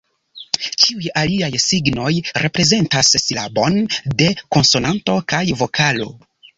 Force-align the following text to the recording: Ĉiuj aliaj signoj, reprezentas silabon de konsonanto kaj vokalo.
Ĉiuj 0.83 1.11
aliaj 1.23 1.49
signoj, 1.65 2.15
reprezentas 2.47 3.13
silabon 3.27 3.81
de 4.25 4.33
konsonanto 4.59 5.21
kaj 5.33 5.47
vokalo. 5.65 6.15